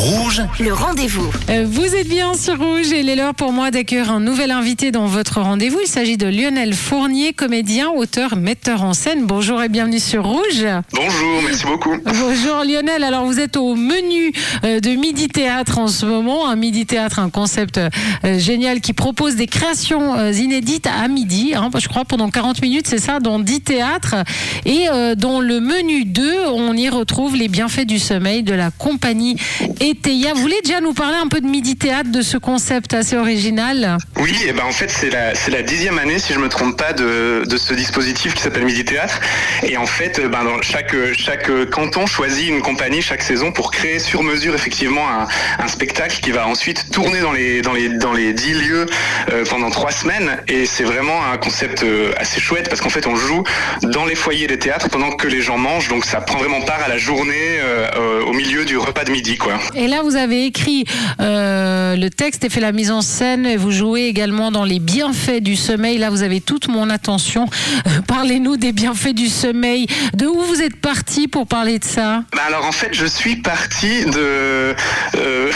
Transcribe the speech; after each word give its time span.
Rouge, 0.00 0.40
Le 0.58 0.72
rendez-vous. 0.72 1.30
Euh, 1.50 1.66
Vous 1.68 1.94
êtes 1.94 2.08
bien 2.08 2.32
sur 2.32 2.58
Rouge 2.58 2.90
et 2.90 3.00
il 3.00 3.10
est 3.10 3.16
l'heure 3.16 3.34
pour 3.34 3.52
moi 3.52 3.70
d'accueillir 3.70 4.10
un 4.10 4.18
nouvel 4.18 4.50
invité 4.50 4.90
dans 4.92 5.04
votre 5.04 5.42
rendez-vous. 5.42 5.78
Il 5.82 5.86
s'agit 5.86 6.16
de 6.16 6.26
Lionel 6.26 6.72
Fournier, 6.72 7.34
comédien, 7.34 7.90
auteur, 7.90 8.36
metteur 8.36 8.82
en 8.82 8.94
scène. 8.94 9.26
Bonjour 9.26 9.62
et 9.62 9.68
bienvenue 9.68 9.98
sur 9.98 10.24
Rouge. 10.24 10.64
Bonjour, 10.94 11.42
merci 11.44 11.66
beaucoup. 11.66 11.94
Bonjour 12.02 12.64
Lionel, 12.64 13.04
alors 13.04 13.26
vous 13.26 13.40
êtes 13.40 13.58
au 13.58 13.74
menu 13.74 14.32
euh, 14.64 14.80
de 14.80 14.88
Midi 14.92 15.28
Théâtre 15.28 15.76
en 15.76 15.88
ce 15.88 16.06
moment. 16.06 16.48
Un 16.48 16.56
Midi 16.56 16.86
Théâtre, 16.86 17.18
un 17.18 17.28
concept 17.28 17.76
euh, 17.76 18.38
génial 18.38 18.80
qui 18.80 18.94
propose 18.94 19.36
des 19.36 19.48
créations 19.48 20.30
inédites 20.30 20.86
à 20.86 21.08
midi, 21.08 21.52
hein, 21.54 21.68
je 21.78 21.88
crois 21.88 22.06
pendant 22.06 22.30
40 22.30 22.62
minutes, 22.62 22.86
c'est 22.86 22.96
ça, 22.98 23.20
dans 23.20 23.38
10 23.38 23.60
théâtres. 23.60 24.14
Et 24.64 24.86
dans 25.16 25.40
le 25.40 25.60
menu 25.60 26.06
2, 26.06 26.46
on 26.54 26.74
y 26.74 26.88
retrouve 26.88 27.36
les 27.36 27.48
bienfaits 27.48 27.84
du 27.84 27.98
sommeil 27.98 28.42
de 28.42 28.54
la 28.54 28.70
compagnie 28.70 29.36
Eteia. 29.90 30.34
Vous 30.34 30.40
voulez 30.42 30.60
déjà 30.62 30.80
nous 30.80 30.92
parler 30.92 31.16
un 31.16 31.26
peu 31.26 31.40
de 31.40 31.46
Midi 31.46 31.76
Théâtre, 31.76 32.10
de 32.12 32.22
ce 32.22 32.36
concept 32.36 32.94
assez 32.94 33.16
original 33.16 33.98
Oui, 34.20 34.36
et 34.46 34.52
ben 34.52 34.64
en 34.64 34.70
fait 34.72 34.88
c'est 34.88 35.10
la 35.10 35.32
la 35.48 35.62
dixième 35.62 35.98
année 35.98 36.18
si 36.20 36.32
je 36.32 36.38
me 36.38 36.48
trompe 36.48 36.76
pas 36.78 36.92
de, 36.92 37.42
de 37.44 37.56
ce 37.56 37.74
dispositif 37.74 38.34
qui 38.34 38.42
s'appelle 38.42 38.64
Midi 38.64 38.84
Théâtre. 38.84 39.18
Et 39.64 39.76
en 39.76 39.86
fait, 39.86 40.18
euh, 40.20 40.28
ben 40.28 40.44
dans 40.44 40.62
chaque 40.62 40.94
chaque 41.14 41.50
canton 41.70 42.06
choisit 42.06 42.48
une 42.48 42.62
compagnie 42.62 43.02
chaque 43.02 43.22
saison 43.22 43.50
pour 43.50 43.72
créer 43.72 43.98
sur 43.98 44.22
mesure 44.22 44.54
effectivement 44.54 45.08
un, 45.08 45.26
un 45.58 45.68
spectacle 45.68 46.20
qui 46.20 46.30
va 46.30 46.46
ensuite 46.46 46.90
tourner 46.92 47.20
dans 47.20 47.32
les 47.32 47.60
dans 47.60 47.72
les 47.72 47.88
dans 47.88 48.12
les 48.12 48.32
dix 48.32 48.54
lieux 48.54 48.86
euh, 49.32 49.44
pendant 49.50 49.70
trois 49.70 49.90
semaines. 49.90 50.36
Et 50.46 50.66
c'est 50.66 50.84
vraiment 50.84 51.24
un 51.32 51.36
concept 51.36 51.82
euh, 51.82 52.12
assez 52.16 52.40
chouette 52.40 52.68
parce 52.68 52.80
qu'en 52.80 52.90
fait 52.90 53.06
on 53.08 53.16
joue 53.16 53.42
dans 53.82 54.04
les 54.06 54.14
foyers 54.14 54.46
des 54.46 54.58
théâtres 54.58 54.88
pendant 54.88 55.10
que 55.10 55.26
les 55.26 55.40
gens 55.40 55.58
mangent. 55.58 55.88
Donc 55.88 56.04
ça 56.04 56.20
prend 56.20 56.38
vraiment 56.38 56.60
part 56.60 56.82
à 56.84 56.88
la 56.88 56.98
journée 56.98 57.58
euh, 57.58 57.88
euh, 57.96 58.24
au 58.24 58.32
milieu 58.32 58.64
du 58.64 58.78
repas 58.78 59.04
de 59.04 59.10
midi 59.10 59.36
quoi. 59.36 59.58
Et 59.74 59.79
là, 59.88 60.02
vous 60.02 60.16
avez 60.16 60.46
écrit 60.46 60.84
euh, 61.20 61.96
le 61.96 62.10
texte 62.10 62.44
et 62.44 62.48
fait 62.48 62.60
la 62.60 62.72
mise 62.72 62.90
en 62.90 63.02
scène. 63.02 63.46
Et 63.46 63.56
vous 63.56 63.70
jouez 63.70 64.06
également 64.06 64.50
dans 64.50 64.64
les 64.64 64.78
bienfaits 64.78 65.40
du 65.40 65.56
sommeil. 65.56 65.98
Là, 65.98 66.10
vous 66.10 66.22
avez 66.22 66.40
toute 66.40 66.68
mon 66.68 66.90
attention. 66.90 67.48
Euh, 67.86 68.00
Parlez-nous 68.06 68.56
des 68.56 68.72
bienfaits 68.72 69.14
du 69.14 69.28
sommeil. 69.28 69.86
De 70.14 70.26
où 70.26 70.40
vous 70.40 70.62
êtes 70.62 70.76
parti 70.76 71.28
pour 71.28 71.46
parler 71.46 71.78
de 71.78 71.84
ça? 71.84 72.22
Bah 72.34 72.42
alors 72.46 72.64
en 72.66 72.72
fait 72.72 72.90
je 72.92 73.06
suis 73.06 73.36
parti 73.36 74.04
euh, 74.16 74.74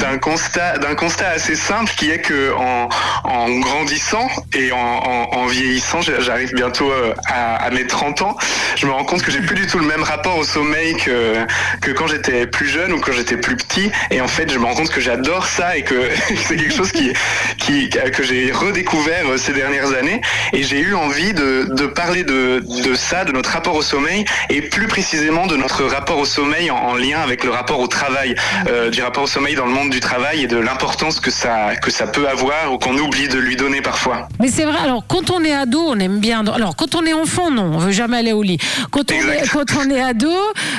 d'un 0.00 0.18
constat 0.18 1.28
assez 1.28 1.54
simple 1.54 1.92
qui 1.96 2.10
est 2.10 2.20
que 2.20 2.52
en, 2.54 2.88
grandissant 3.60 4.28
et 4.54 4.70
en, 4.72 5.46
vieillissant 5.46 6.00
j'arrive 6.02 6.54
bientôt 6.54 6.90
à, 7.26 7.56
à 7.56 7.70
mes 7.70 7.86
30 7.86 8.22
ans 8.22 8.36
je 8.76 8.86
me 8.86 8.92
rends 8.92 9.04
compte 9.04 9.22
que 9.22 9.30
j'ai 9.30 9.40
plus 9.40 9.54
du 9.56 9.66
tout 9.66 9.78
le 9.78 9.86
même 9.86 10.02
rapport 10.02 10.36
au 10.36 10.44
sommeil 10.44 10.96
que 10.96 11.34
que 11.80 11.90
quand 11.90 12.06
j'étais 12.06 12.46
plus 12.46 12.68
jeune 12.68 12.92
ou 12.92 13.00
quand 13.00 13.12
j'étais 13.12 13.27
plus 13.36 13.56
petit 13.56 13.90
et 14.10 14.20
en 14.20 14.28
fait 14.28 14.50
je 14.52 14.58
me 14.58 14.64
rends 14.64 14.74
compte 14.74 14.90
que 14.90 15.00
j'adore 15.00 15.46
ça 15.46 15.76
et 15.76 15.82
que 15.82 15.94
c'est 16.46 16.56
quelque 16.56 16.74
chose 16.74 16.92
qui 16.92 17.12
qui 17.58 17.88
que 17.88 18.22
j'ai 18.22 18.52
redécouvert 18.52 19.28
euh, 19.28 19.36
ces 19.36 19.52
dernières 19.52 19.92
années 19.96 20.20
et 20.52 20.62
j'ai 20.62 20.80
eu 20.80 20.94
envie 20.94 21.34
de, 21.34 21.68
de 21.70 21.86
parler 21.86 22.24
de, 22.24 22.62
de 22.84 22.94
ça, 22.94 23.24
de 23.24 23.32
notre 23.32 23.50
rapport 23.50 23.74
au 23.74 23.82
sommeil 23.82 24.24
et 24.50 24.62
plus 24.62 24.86
précisément 24.86 25.46
de 25.46 25.56
notre 25.56 25.84
rapport 25.84 26.18
au 26.18 26.24
sommeil 26.24 26.70
en, 26.70 26.76
en 26.76 26.94
lien 26.94 27.20
avec 27.20 27.44
le 27.44 27.50
rapport 27.50 27.80
au 27.80 27.86
travail, 27.86 28.34
euh, 28.68 28.90
du 28.90 29.02
rapport 29.02 29.24
au 29.24 29.26
sommeil 29.26 29.54
dans 29.54 29.66
le 29.66 29.72
monde 29.72 29.90
du 29.90 30.00
travail 30.00 30.42
et 30.42 30.46
de 30.46 30.56
l'importance 30.56 31.20
que 31.20 31.30
ça, 31.30 31.76
que 31.76 31.90
ça 31.90 32.06
peut 32.06 32.28
avoir 32.28 32.72
ou 32.72 32.78
qu'on 32.78 32.96
oublie 32.96 33.28
de 33.28 33.38
lui 33.38 33.56
donner 33.56 33.80
parfois. 33.80 34.28
Mais 34.40 34.48
c'est 34.48 34.64
vrai. 34.64 34.78
Alors, 34.82 35.04
quand 35.06 35.30
on 35.30 35.44
est 35.44 35.52
ado, 35.52 35.80
on 35.86 35.98
aime 35.98 36.18
bien. 36.18 36.46
Alors, 36.46 36.76
quand 36.76 36.94
on 36.94 37.04
est 37.04 37.12
enfant, 37.12 37.50
non, 37.50 37.70
on 37.74 37.78
veut 37.78 37.92
jamais 37.92 38.18
aller 38.18 38.32
au 38.32 38.42
lit. 38.42 38.58
Quand 38.90 39.10
on 39.10 39.14
est, 39.14 39.48
quand 39.52 39.64
on 39.78 39.90
est 39.90 40.00
ado, 40.00 40.30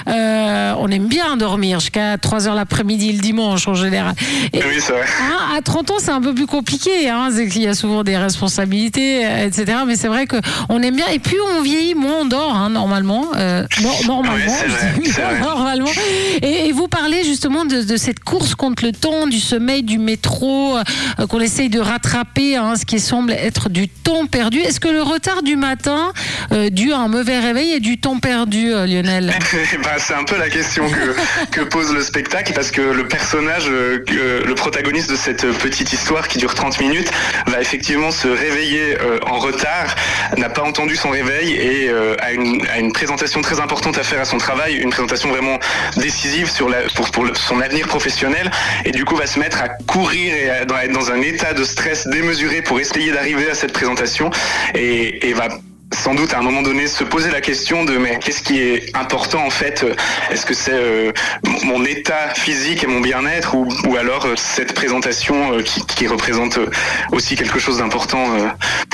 euh, 0.08 0.73
on 0.77 0.89
aime 0.89 1.08
bien 1.08 1.38
dormir 1.38 1.80
jusqu'à 1.80 2.17
3 2.17 2.38
heures 2.47 2.55
l'après-midi 2.55 3.11
le 3.13 3.19
dimanche 3.19 3.67
en 3.67 3.73
général. 3.73 4.13
Et- 4.53 4.59
Oui, 4.59 4.75
c'est 4.79 4.93
vrai. 4.93 5.05
Hein, 5.21 5.55
à 5.57 5.61
30 5.61 5.91
ans, 5.91 5.95
c'est 5.99 6.11
un 6.11 6.21
peu 6.21 6.33
plus 6.33 6.45
compliqué. 6.47 7.09
Hein, 7.09 7.29
qu'il 7.49 7.61
y 7.63 7.67
a 7.67 7.73
souvent 7.73 8.03
des 8.03 8.17
responsabilités, 8.17 9.25
euh, 9.25 9.45
etc. 9.47 9.79
Mais 9.87 9.95
c'est 9.95 10.07
vrai 10.07 10.25
que 10.27 10.37
on 10.69 10.81
aime 10.81 10.95
bien. 10.95 11.08
Et 11.14 11.19
plus 11.19 11.37
on 11.58 11.61
vieillit, 11.61 11.95
moins 11.95 12.19
on 12.21 12.25
dort, 12.25 12.55
hein, 12.55 12.69
normalement. 12.69 13.25
Euh, 13.36 13.65
nor- 13.81 14.05
normalement. 14.08 14.45
Je 14.45 15.02
dis. 15.02 15.09
Et, 16.41 16.67
et 16.67 16.71
vous 16.71 16.87
parlez 16.87 17.23
justement 17.23 17.65
de, 17.65 17.81
de 17.83 17.97
cette 17.97 18.19
course 18.21 18.55
contre 18.55 18.83
le 18.85 18.91
temps, 18.91 19.27
du 19.27 19.39
sommeil, 19.39 19.83
du 19.83 19.97
métro, 19.97 20.77
euh, 20.77 21.27
qu'on 21.27 21.39
essaye 21.39 21.69
de 21.69 21.80
rattraper, 21.80 22.55
hein, 22.55 22.73
ce 22.80 22.85
qui 22.85 22.99
semble 22.99 23.31
être 23.33 23.69
du 23.69 23.87
temps 23.87 24.25
perdu. 24.25 24.59
Est-ce 24.59 24.80
que 24.80 24.87
le 24.87 25.02
retard 25.02 25.43
du 25.43 25.55
matin, 25.55 26.11
euh, 26.52 26.69
dû 26.69 26.91
à 26.93 26.97
un 26.99 27.08
mauvais 27.08 27.39
réveil, 27.39 27.71
est 27.73 27.80
du 27.80 27.97
temps 27.99 28.19
perdu, 28.19 28.69
Lionel? 28.69 29.33
Ben, 29.83 29.91
c'est 29.97 30.14
un 30.14 30.23
peu 30.23 30.37
la 30.37 30.49
question 30.49 30.85
que, 30.89 31.15
que 31.52 31.61
pose 31.61 31.93
le 31.93 32.02
spectacle 32.29 32.53
parce 32.53 32.69
que 32.69 32.81
le 32.81 33.07
personnage, 33.07 33.65
euh, 33.69 34.03
que- 34.05 34.43
le 34.45 34.55
protagoniste 34.55 35.09
de 35.09 35.15
cette 35.15 35.45
petite 35.57 35.91
histoire 35.93 36.27
qui 36.27 36.37
dure 36.37 36.53
30 36.53 36.79
minutes 36.79 37.09
va 37.47 37.59
effectivement 37.59 38.11
se 38.11 38.27
réveiller 38.27 38.97
euh, 39.01 39.17
en 39.25 39.39
retard, 39.39 39.95
n'a 40.37 40.49
pas 40.49 40.61
entendu 40.61 40.95
son 40.95 41.09
réveil 41.09 41.53
et 41.53 41.89
euh, 41.89 42.15
a, 42.19 42.31
une, 42.33 42.65
a 42.67 42.77
une 42.77 42.93
présentation 42.93 43.41
très 43.41 43.59
importante 43.59 43.97
à 43.97 44.03
faire 44.03 44.21
à 44.21 44.25
son 44.25 44.37
travail, 44.37 44.75
une 44.75 44.91
présentation 44.91 45.29
vraiment 45.29 45.57
décisive 45.97 46.51
sur 46.51 46.69
la, 46.69 46.81
pour, 46.95 47.09
pour 47.09 47.25
son 47.35 47.61
avenir 47.61 47.87
professionnel 47.87 48.51
et 48.85 48.91
du 48.91 49.05
coup 49.05 49.15
va 49.15 49.25
se 49.25 49.39
mettre 49.39 49.61
à 49.63 49.69
courir 49.69 50.33
et 50.35 50.49
à, 50.51 50.61
être 50.83 50.91
dans 50.93 51.11
un 51.11 51.21
état 51.21 51.53
de 51.53 51.63
stress 51.63 52.07
démesuré 52.07 52.61
pour 52.61 52.79
essayer 52.79 53.11
d'arriver 53.11 53.49
à 53.49 53.55
cette 53.55 53.73
présentation 53.73 54.29
et, 54.75 55.27
et 55.29 55.33
va 55.33 55.47
sans 55.99 56.15
doute 56.15 56.33
à 56.33 56.39
un 56.39 56.42
moment 56.42 56.61
donné 56.61 56.87
se 56.87 57.04
poser 57.04 57.30
la 57.30 57.42
question 57.42 57.83
de 57.83 57.98
mais 57.98 58.20
qu'est-ce 58.20 58.42
qui 58.42 58.61
est 58.61 58.95
important 58.95 59.45
en 59.45 59.49
fait? 59.49 59.86
Est-ce 60.32 60.45
que 60.45 60.54
c'est 60.54 60.71
euh, 60.73 61.11
mon 61.65 61.83
état 61.83 62.30
physique 62.36 62.86
et 62.86 62.87
mon 62.87 63.02
bien-être? 63.02 63.55
Ou, 63.55 63.98
alors 63.98 64.26
euh, 64.26 64.36
cette 64.38 64.73
présentation 64.73 65.54
euh, 65.54 65.61
qui, 65.61 66.08
représente 66.08 66.58
aussi 67.11 67.36
quelque 67.36 67.59
chose 67.59 67.80
d'important 67.80 68.26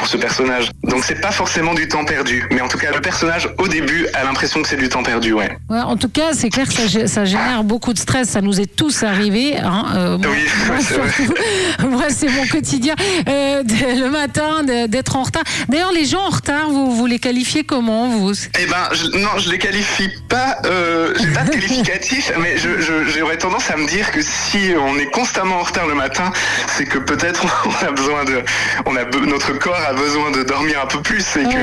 pour 0.05 0.11
ce 0.11 0.17
personnage 0.17 0.69
Donc 0.83 1.03
c'est 1.03 1.19
pas 1.19 1.31
forcément 1.31 1.73
du 1.73 1.87
temps 1.87 2.05
perdu, 2.05 2.43
mais 2.51 2.61
en 2.61 2.67
tout 2.67 2.77
cas 2.77 2.91
le 2.91 3.01
personnage 3.01 3.49
au 3.57 3.67
début 3.67 4.05
a 4.13 4.23
l'impression 4.23 4.61
que 4.61 4.67
c'est 4.67 4.75
du 4.77 4.87
temps 4.87 5.01
perdu, 5.01 5.33
ouais. 5.33 5.57
Ouais, 5.67 5.79
en 5.81 5.97
tout 5.97 6.09
cas, 6.09 6.33
c'est 6.33 6.49
clair 6.49 6.67
que 6.67 6.73
ça, 6.73 6.85
gé- 6.85 7.07
ça 7.07 7.25
génère 7.25 7.63
beaucoup 7.63 7.91
de 7.91 7.97
stress. 7.97 8.29
Ça 8.29 8.41
nous 8.41 8.61
est 8.61 8.67
tous 8.75 9.01
arrivé. 9.01 9.57
Hein. 9.57 9.85
Euh, 9.95 10.17
moi, 10.19 10.27
Oui, 10.29 10.45
moi, 10.67 10.75
c'est 10.79 10.93
vrai. 10.97 11.11
surtout, 11.11 11.33
moi, 11.89 12.03
c'est 12.09 12.29
mon 12.29 12.45
quotidien. 12.45 12.93
Euh, 13.27 13.63
de- 13.63 13.99
le 14.03 14.09
matin, 14.11 14.61
de- 14.63 14.85
d'être 14.87 15.15
en 15.15 15.23
retard. 15.23 15.41
D'ailleurs, 15.69 15.91
les 15.91 16.05
gens 16.05 16.21
en 16.21 16.29
retard, 16.29 16.69
vous, 16.69 16.95
vous 16.95 17.07
les 17.07 17.17
qualifiez 17.17 17.63
comment, 17.63 18.07
vous? 18.09 18.33
Eh 18.59 18.65
ben, 18.67 18.89
je, 18.93 19.17
non, 19.17 19.39
je 19.39 19.49
les 19.49 19.57
qualifie 19.57 20.09
pas. 20.29 20.57
Euh, 20.65 21.13
j'ai 21.19 21.27
pas 21.33 21.41
de 21.43 21.49
qualificatif, 21.49 22.31
mais 22.39 22.57
je, 22.57 22.79
je- 22.79 23.05
j'aurais 23.17 23.37
tendance 23.37 23.71
à 23.71 23.75
me 23.77 23.87
dire 23.87 24.11
que 24.11 24.21
si 24.21 24.71
on 24.79 24.99
est 24.99 25.09
constamment 25.09 25.55
en 25.61 25.63
retard 25.63 25.87
le 25.87 25.95
matin, 25.95 26.31
c'est 26.67 26.85
que 26.85 26.99
peut-être 26.99 27.43
on 27.65 27.85
a 27.87 27.91
besoin 27.91 28.23
de, 28.23 28.43
on 28.85 28.95
a 28.95 29.03
notre 29.25 29.53
corps 29.57 29.75
a 29.87 29.93
besoin 29.95 30.31
de 30.31 30.43
dormir 30.43 30.81
un 30.83 30.87
peu 30.87 31.01
plus 31.01 31.25
et 31.37 31.45
Ouais. 31.45 31.53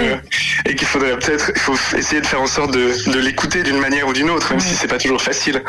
que 0.64 0.70
et 0.70 0.74
qu'il 0.74 0.86
faudrait 0.86 1.16
peut-être, 1.18 1.52
faut 1.58 1.74
essayer 1.96 2.20
de 2.20 2.26
faire 2.26 2.40
en 2.42 2.46
sorte 2.46 2.72
de, 2.72 3.10
de 3.10 3.18
l'écouter 3.18 3.62
d'une 3.62 3.78
manière 3.78 4.06
ou 4.08 4.12
d'une 4.12 4.30
autre, 4.30 4.50
même 4.50 4.60
si 4.60 4.74
c'est 4.74 4.86
pas 4.88 4.98
toujours 4.98 5.20
facile. 5.22 5.62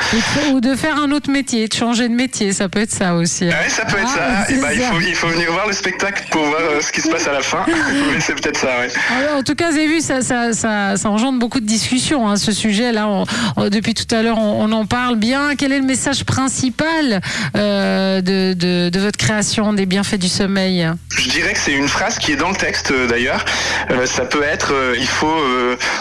Ou 0.52 0.60
de- 0.60 0.76
faire 0.76 0.98
un 0.98 1.12
autre 1.12 1.30
métier, 1.30 1.68
de 1.68 1.74
changer 1.74 2.10
de 2.10 2.14
métier. 2.16 2.52
Ça 2.54 2.68
peut 2.70 2.80
être 2.80 2.92
ça 2.92 3.14
aussi. 3.16 3.48
Ah 3.52 3.62
ouais, 3.64 3.70
ça 3.70 3.86
peut 3.86 3.98
être 3.98 4.18
Ah, 4.20 4.46
ça. 4.46 4.52
Et 4.52 4.56
c'est 4.56 4.62
ben, 4.62 4.70
il 4.74 4.82
faut, 4.82 5.00
il 5.02 5.16
faut 5.16 5.28
venir 5.28 5.52
voir 5.52 5.68
le 5.68 5.74
spectacle 5.74 6.24
pour 6.32 6.44
voir 6.46 6.62
euh, 6.62 6.82
ce 6.82 6.92
qui 6.92 7.02
se 7.02 7.10
passe 7.10 7.28
à 7.28 7.32
la 7.34 7.42
fin. 7.42 7.64
mais 8.14 8.20
c'est 8.20 8.34
peut-être 8.34 8.58
ça, 8.60 8.80
ouais. 8.80 8.88
Ouais, 8.88 9.40
en 9.40 9.44
tout 9.44 9.56
cas, 9.56 9.70
vous 9.72 9.78
avez 9.78 9.88
vu, 9.88 10.02
ça, 10.02 10.22
ça, 10.22 10.54
ça, 10.54 10.96
ça 10.98 11.10
engendre 11.10 11.40
beaucoup 11.40 11.60
de 11.60 11.66
discussions, 11.66 12.28
hein, 12.28 12.36
ce 12.38 12.52
sujet-là. 12.52 13.08
On- 13.08 13.26
on- 13.58 13.70
depuis 13.70 13.94
tout 13.94 14.14
à 14.16 14.22
l'heure, 14.22 14.38
on, 14.40 14.64
on 14.64 14.72
en 14.72 14.86
parle 14.86 15.16
bien. 15.18 15.56
Quel 15.58 15.72
est 15.72 15.80
le 15.80 15.86
message 15.86 16.24
principal 16.24 17.22
euh, 17.56 18.22
de, 18.22 18.54
de, 18.54 18.90
de 18.90 19.00
votre 19.00 19.18
création 19.18 19.74
des 19.74 19.86
bienfaits 19.86 20.18
du 20.20 20.30
sommeil? 20.30 20.88
Je 21.16 21.30
dirais 21.30 21.54
que 21.54 21.60
c'est 21.60 21.74
une 21.74 21.88
phrase 21.88 22.18
qui 22.20 22.32
est 22.32 22.36
dans 22.36 22.53
le 22.54 22.58
texte 22.58 22.92
euh, 22.92 23.08
d'ailleurs. 23.08 23.44
Euh, 23.92 24.06
ça 24.06 24.26
peut 24.26 24.44
être 24.44 24.74
euh, 24.74 24.96
il 24.98 25.08
faut 25.08 25.28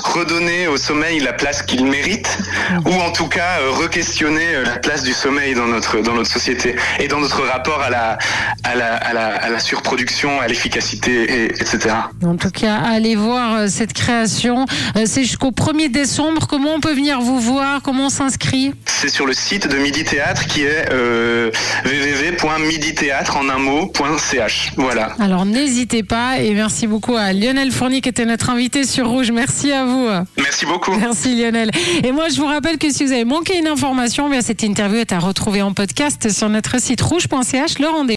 redonner 0.04 0.68
au 0.68 0.76
sommeil 0.76 1.18
la 1.20 1.32
place 1.32 1.62
qu'il 1.62 1.84
mérite 1.84 2.38
ou 2.84 2.92
en 2.92 3.10
tout 3.10 3.26
cas 3.26 3.58
re-questionner 3.70 4.62
la 4.64 4.78
place 4.78 5.02
du 5.02 5.12
sommeil 5.12 5.54
dans 5.54 5.66
notre 5.66 6.00
dans 6.00 6.14
notre 6.14 6.30
société 6.30 6.76
et 7.00 7.08
dans 7.08 7.20
notre 7.20 7.42
rapport 7.42 7.80
à 7.80 7.90
la 7.90 8.18
à 8.64 8.74
la, 8.74 8.96
à 8.96 9.12
la, 9.12 9.26
à 9.28 9.48
la 9.48 9.58
surproduction, 9.58 10.40
à 10.40 10.46
l'efficacité, 10.46 11.12
et, 11.12 11.44
etc. 11.46 11.94
En 12.24 12.36
tout 12.36 12.50
cas, 12.50 12.76
allez 12.76 13.16
voir 13.16 13.68
cette 13.68 13.92
création. 13.92 14.66
C'est 15.04 15.24
jusqu'au 15.24 15.50
1er 15.50 15.90
décembre. 15.90 16.46
Comment 16.46 16.74
on 16.74 16.80
peut 16.80 16.94
venir 16.94 17.20
vous 17.20 17.40
voir? 17.40 17.82
Comment 17.82 18.06
on 18.06 18.10
s'inscrit? 18.10 18.72
C'est 18.86 19.08
sur 19.08 19.26
le 19.26 19.32
site 19.32 19.66
de 19.66 19.78
Midi 19.78 20.04
Théâtre 20.04 20.46
qui 20.46 20.62
est 20.62 20.92
euh, 20.92 21.50
www.midithéâtre 21.84 23.36
en 23.36 23.48
un 23.48 23.58
mot.ch. 23.58 24.72
Voilà. 24.76 25.14
Alors 25.18 25.44
n'hésitez 25.44 26.02
pas 26.02 26.38
et 26.42 26.54
merci 26.54 26.86
beaucoup 26.86 27.14
à 27.14 27.32
Lionel 27.32 27.70
Fournier 27.70 28.00
qui 28.00 28.08
était 28.08 28.24
notre 28.24 28.50
invité 28.50 28.84
sur 28.84 29.08
Rouge. 29.08 29.30
Merci 29.30 29.72
à 29.72 29.84
vous. 29.84 30.08
Merci 30.36 30.66
beaucoup. 30.66 30.92
Merci 30.92 31.36
Lionel. 31.36 31.70
Et 32.02 32.10
moi 32.10 32.28
je 32.28 32.36
vous 32.36 32.46
rappelle 32.46 32.78
que 32.78 32.90
si 32.90 33.04
vous 33.04 33.12
avez 33.12 33.24
manqué 33.24 33.56
une 33.58 33.68
information, 33.68 34.28
bien 34.28 34.40
cette 34.40 34.62
interview 34.62 34.98
est 34.98 35.12
à 35.12 35.20
retrouver 35.20 35.62
en 35.62 35.72
podcast 35.72 36.30
sur 36.30 36.48
notre 36.48 36.80
site 36.80 37.00
rouge.ch. 37.00 37.78
Le 37.78 37.88
rendez 37.88 38.02